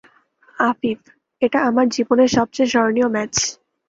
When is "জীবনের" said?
1.89-2.29